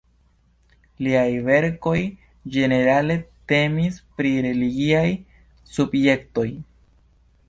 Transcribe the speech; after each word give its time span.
Liaj 1.07 1.27
verkoj 1.49 1.97
ĝenerale 2.55 3.17
temis 3.53 3.99
pri 4.21 4.31
religiaj 4.47 5.05
subjektoj. 5.77 6.47